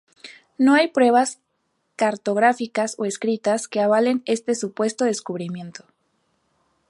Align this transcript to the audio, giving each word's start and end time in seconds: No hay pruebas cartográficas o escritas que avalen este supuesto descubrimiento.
No 0.57 0.73
hay 0.73 0.87
pruebas 0.87 1.37
cartográficas 1.95 2.95
o 2.97 3.05
escritas 3.05 3.67
que 3.67 3.81
avalen 3.81 4.23
este 4.25 4.55
supuesto 4.55 5.05
descubrimiento. 5.05 5.85